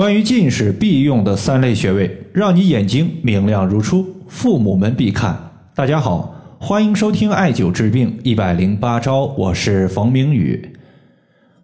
[0.00, 5.38] 关于近视必用的三类穴位，让你眼睛明亮如初，父母们必看。
[5.74, 10.72] 大家好，欢迎收听艾灸治病一百零八招，我是冯明宇。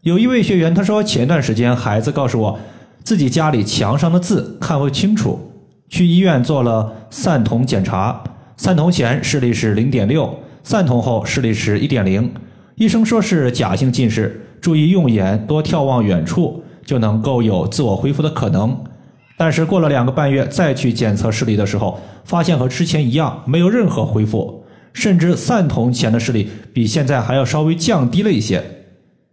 [0.03, 2.59] 有一位学员他说，前段时间孩子告诉我，
[3.03, 5.41] 自己家里墙上的字看不清楚，
[5.89, 8.23] 去医院做了散瞳检查，
[8.59, 12.31] 散瞳前视力是零点六，散瞳后视力是一点零，
[12.75, 16.63] 医生说是假性近视，注意用眼，多眺望远处。
[16.87, 18.75] 就能够有自我恢复的可能，
[19.37, 28.63] 但是过了两个半月再去检测视力的时候，发现和之前一样，没有任何恢复，甚至散瞳前的视力比现在还要稍微降低了一些。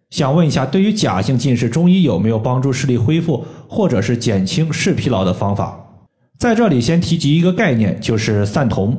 [0.10, 5.80] 想问一下，对于假性近视，中医有没有帮助视力恢复或者是减轻视疲劳的方法？
[6.40, 8.98] 在这里先提及一个概念，就是散瞳。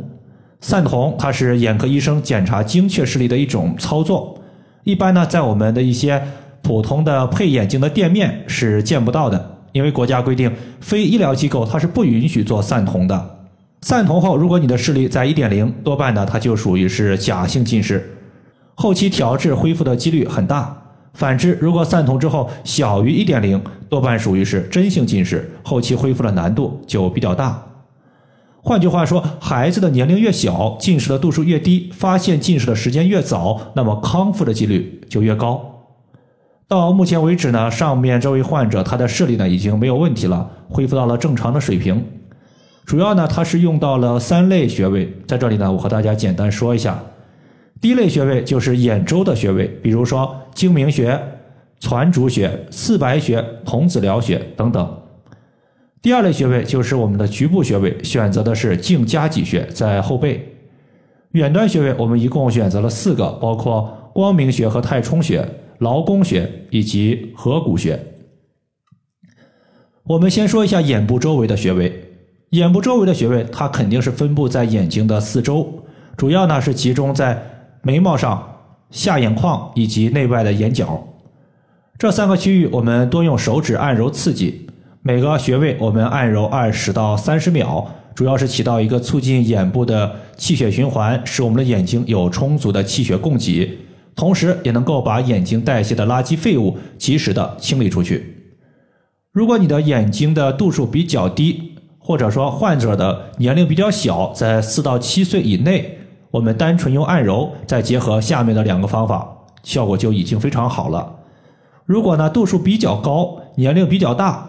[0.60, 4.38] 散瞳它是眼科医生检查精确视力的一种操作，
[4.84, 6.22] 一般呢在我们的一些。
[6.64, 10.50] 普通的配眼镜的店面是见不到的，因为国家规定，
[10.80, 13.38] 非医疗机构它是不允许做散瞳的。
[13.82, 18.16] 散瞳后，如果你的视力在一点零，多半呢它就属于是假性近视，
[18.74, 20.74] 后期调治恢复的几率很大。
[21.12, 27.62] 反之，如果散瞳之后小于一点零，多半属于是真性近视，后期恢复的难度就比较大。
[28.62, 35.73] 换句话说，孩子的年龄越小，近视的度数越低，发现近视的时间越早，那么康复的几率就越高。
[36.66, 42.02] 到目前为止呢，上面这位患者他的视力呢已经没有问题了，恢复到了正常的水平。
[42.86, 46.98] 主要呢，他是用到了三类穴位，在这里呢，我和大家简单说一下。
[47.80, 51.20] 第一类穴位就是眼周的穴位，比如说睛明穴、
[51.78, 54.98] 攒竹穴、四白穴、童子髎穴等等。
[56.00, 60.56] 第二类穴位就是我们的局部穴位，选择的是颈夹脊穴，在后背。
[61.32, 65.46] 远端穴位我们一共选择了四个，包括光明穴和太冲穴。
[65.78, 67.98] 劳宫穴以及合谷穴。
[70.04, 72.00] 我们先说一下眼部周围的穴位。
[72.50, 75.84] 眼部周围的穴位，它肯定是分布在眼睛的四周，
[76.16, 77.42] 主要呢是集中在
[77.82, 81.04] 眉毛上、下眼眶以及内外的眼角
[81.98, 82.66] 这三个区域。
[82.66, 84.68] 我们多用手指按揉刺激，
[85.02, 87.84] 每个穴位我们按揉二十到三十秒，
[88.14, 93.76] 主要是起到一个促进眼部的气血循环，使我们的眼睛有充足的气血供给。
[94.16, 98.32] 同时，也能够把眼睛代谢的垃圾废物及时的清理出去。
[99.32, 105.98] 如果你的眼睛的度数比较低，或者说患者的年龄比较小，在四到七岁以内，
[106.30, 109.26] 我们单纯用按揉，再结合下面的两个方法，
[109.64, 111.16] 效果就已经非常好了。
[111.84, 114.48] 如果呢度数比较高，年龄比较大，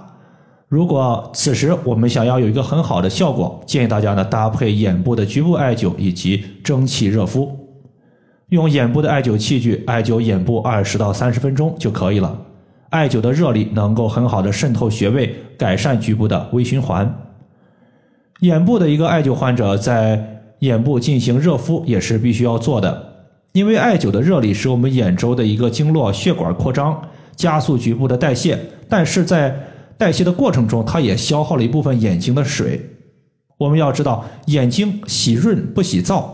[0.68, 7.65] 如果此时我们想要有一个很好的效果，建议大家呢搭配眼部的局部艾灸以及蒸汽热敷。
[8.50, 12.40] 用眼部的艾灸器具艾灸眼部二十到三十分钟就可以了。
[12.92, 17.14] 艾灸的热力能够很好的渗透穴位，改善局部的微循环。
[18.42, 23.14] 眼部的一个艾灸患者在眼部进行热敷也是必须要做的，
[23.54, 27.02] 因为艾灸的热力使我们眼周的一个经络血管扩张，
[27.36, 28.60] 加速局部的代谢。
[28.88, 29.58] 但是在
[29.98, 32.80] 代谢的过程中，它也消耗了一部分眼睛的水。
[33.58, 36.26] 我们要知道，眼睛喜润不喜燥。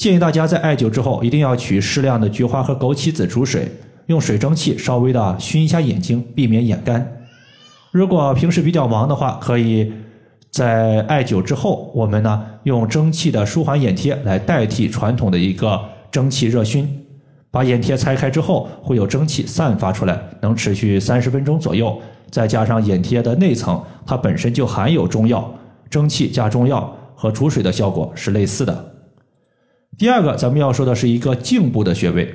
[0.00, 3.70] 建议大家在艾灸之后，一定要取适量的菊花和枸杞子煮水，
[4.06, 7.06] 用水蒸气稍微的熏一下眼睛，避免眼干。
[7.90, 9.92] 如果平时比较忙的话，可以
[10.50, 15.78] 在艾灸之后，我们呢用蒸汽的舒缓眼贴来代替传统的一个
[16.10, 16.88] 蒸汽热熏。
[17.50, 22.00] 把眼贴拆开之后，会有蒸汽散发出来，能持续三十分钟左右。
[22.30, 25.52] 再加上眼贴的内层，它本身就含有中药，
[25.90, 28.89] 蒸汽加中药和煮水的效果是类似的。
[30.00, 32.34] 第二个，咱们要说的是一个颈部的穴位。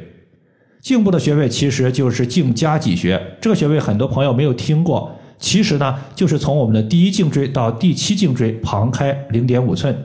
[0.81, 3.19] 颈部的穴位其实就是颈夹脊穴。
[3.41, 9.97] 这个穴位很多朋友没有听过，其实呢，就是从我们的第一颈椎到第七颈椎旁开零点五寸。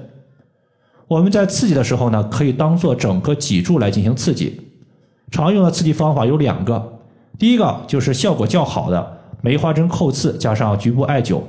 [1.07, 4.59] 我们在刺激的时候呢，可以当做整个脊柱来进行刺激。
[5.31, 7.01] 常用的刺激方法有两个，
[7.39, 11.43] 第一个就是效果较好的梅花针叩刺加上局部艾灸。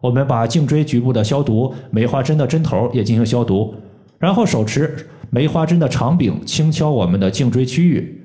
[0.00, 3.74] 我们把颈椎局部的消毒，梅花针的针头也进行消毒，
[4.18, 5.08] 然后手持。
[5.34, 8.22] 梅花针的长柄轻敲我们的颈椎区域，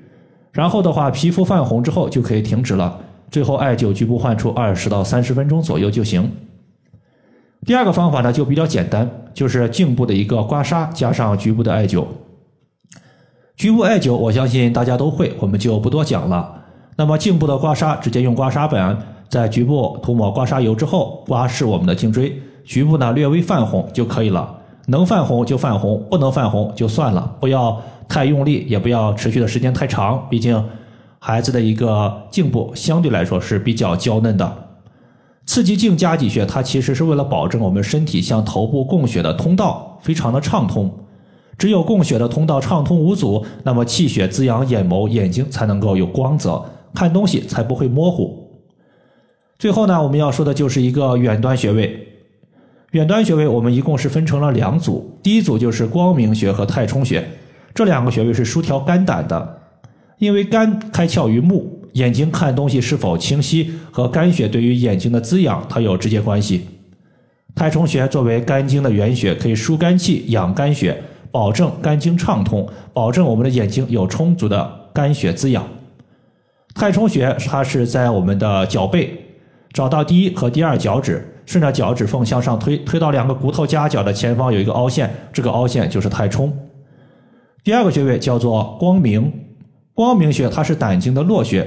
[0.52, 3.00] 然后的话，皮肤泛红之后就可以停止了。
[3.30, 6.30] 最后艾灸局部患处二十到三十分钟左右就行。
[7.64, 12.04] 第二个方法呢就比较简单，就是颈部的一个刮痧加上局部的艾灸。
[13.56, 16.62] 局部艾灸我相信大家都会，我们就不多讲了。
[16.96, 18.98] 那么颈部的刮痧，直接用刮痧板
[19.30, 24.57] 在局部涂抹刮痧油之后，刮拭我们的颈椎，局部呢略微泛红就可以了。
[24.90, 30.26] 能泛红就泛红，不能泛红就算了，不要太用力，也不要持续的时间太长。
[30.30, 30.64] 毕竟
[31.18, 34.50] 孩子的一个颈部相对来说是比较娇嫩的。
[35.44, 40.90] 刺激镜夹脊穴，它其实是为了保证我们身体向头部供血的通道非常的畅通。
[41.58, 46.64] 只有供血的通道畅通无阻，那么气血滋养眼眸，眼睛才能够有光泽，
[46.94, 48.48] 看东西才不会模糊。
[49.58, 52.07] 最后呢，我们要说的就是一个远端穴位。
[52.92, 57.22] 远端穴位我们一共是分成了两组，第一组就是光明穴和太冲穴，
[57.74, 59.60] 这两个穴位是疏调肝胆的，
[60.18, 61.74] 因为肝开窍于目。
[61.94, 66.66] 眼睛看东西是否清晰，和肝血对于眼睛的滋养，它有直接关系。
[67.54, 71.02] 太冲穴作为肝经的原穴，可以疏肝气、养肝血，
[71.32, 75.66] 保证肝经畅通，保证我们的眼睛有充足的肝血滋养。
[76.74, 79.12] 太冲穴它是在我们的脚背，
[79.72, 86.54] 找到第一和第二脚趾，顺着脚趾缝向上推，推到两个骨头夹角的前方有一个凹陷，这个凹陷就是太冲。
[87.64, 89.32] 第二个穴位叫做光明。
[89.94, 91.66] 光明穴它是胆经的络穴，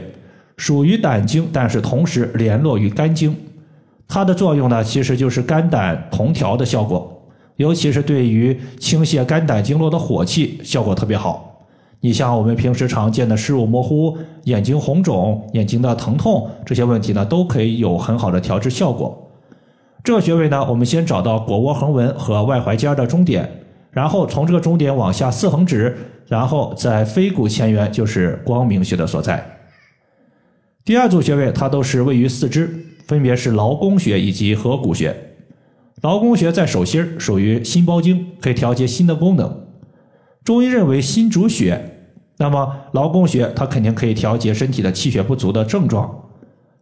[0.55, 3.35] 属于胆经，但是同时联络于肝经。
[4.07, 7.19] 它的作用呢，其实就是肝胆同调的效果，
[7.55, 11.65] 尤其是对于倾泻肝胆经络的火气效果特别好。
[12.01, 19.27] 你像我们平时常见的视物模糊、眼睛红肿、眼睛的疼痛这些问题呢，都可以有很好的调治效果。
[20.03, 23.49] 这个穴位呢，我们先找到腘窝横纹和外踝尖的中点，
[23.91, 25.97] 然后从这个中点往下四横指。
[26.27, 29.45] 然后在腓骨前缘就是光明穴的所在。
[30.85, 32.73] 第二组穴位它都是位于四肢，
[33.05, 35.13] 分别是劳宫穴以及合谷穴。
[36.03, 39.67] 劳宫穴在手心属于心包经，可以调节心的功能。
[40.45, 42.07] 中医认为心主血，
[42.37, 46.29] 那么劳宫穴它肯定可以调节身体的气血不足的症状。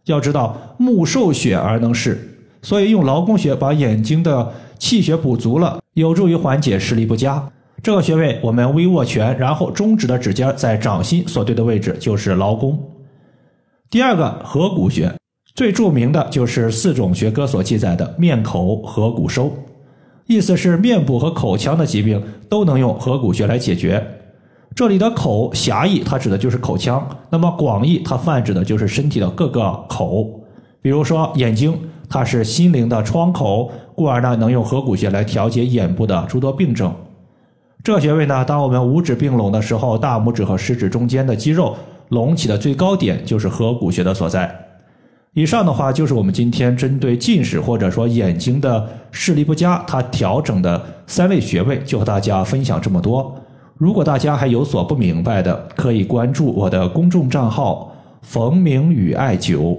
[0.04, 2.29] 要知道目受血而能视，
[2.62, 7.50] 所以用劳宫穴把眼睛的气血补足了，有助于缓解视力不佳。
[7.82, 12.78] 这个穴位，我们微握拳，然后中指的指尖在掌心所对的位置就是劳宫。
[13.90, 15.10] 第二个合谷穴，
[15.54, 19.50] 最著名的就是四种学科所记载的面口合谷收，
[20.26, 24.06] 意思是面部和口腔的疾病都能用合谷穴来解决。
[24.74, 30.40] 这里的口狭义，它指的就是口腔；那么广义，它泛指的就是身体的各个口。
[30.82, 31.76] 比如说眼睛，
[32.10, 36.92] 它是心灵的窗口，故而呢能用合谷穴来调节眼部的诸多病症。
[37.82, 41.76] 这穴位呢，当我们五指并拢的时候，大拇指和食指中间的肌肉
[42.08, 44.54] 隆起的最高点就是合谷穴的所在。
[45.32, 53.32] 以上的话就是我们今天针对近视或者说眼睛的视力不佳，它调整的三位穴位，就和大家分享这么多。
[53.78, 59.78] 如果大家还有所不明白的，可以关注我的公众账号“冯明宇艾灸”，